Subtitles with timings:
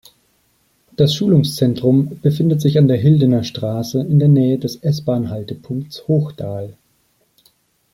[0.95, 6.75] Das Schulungszentrum befindet sich an der Hildener Straße in der Nähe des S-Bahn-Haltepunkts Hochdahl.